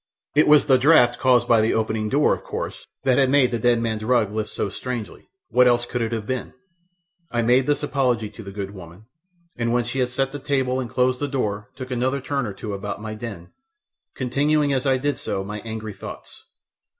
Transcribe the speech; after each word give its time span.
It 0.33 0.47
was 0.47 0.65
the 0.65 0.79
draught 0.79 1.19
caused 1.19 1.47
by 1.47 1.61
the 1.61 1.75
opening 1.75 2.09
door, 2.09 2.33
of 2.33 2.43
course, 2.43 2.87
that 3.03 3.19
had 3.19 3.29
made 3.29 3.51
the 3.51 3.59
dead 3.59 3.79
man's 3.79 4.03
rug 4.03 4.33
lift 4.33 4.49
so 4.49 4.67
strangely 4.67 5.29
what 5.49 5.67
else 5.67 5.85
could 5.85 6.01
it 6.01 6.11
have 6.11 6.25
been? 6.25 6.55
I 7.29 7.43
made 7.43 7.67
this 7.67 7.83
apology 7.83 8.27
to 8.27 8.41
the 8.41 8.51
good 8.51 8.71
woman, 8.71 9.05
and 9.55 9.71
when 9.71 9.83
she 9.83 9.99
had 9.99 10.09
set 10.09 10.31
the 10.31 10.39
table 10.39 10.79
and 10.79 10.89
closed 10.89 11.19
the 11.19 11.27
door 11.27 11.69
took 11.75 11.91
another 11.91 12.19
turn 12.19 12.47
or 12.47 12.53
two 12.53 12.73
about 12.73 12.99
my 12.99 13.13
den, 13.13 13.51
continuing 14.15 14.73
as 14.73 14.87
I 14.87 14.97
did 14.97 15.19
so 15.19 15.43
my 15.43 15.59
angry 15.59 15.93
thoughts. 15.93 16.45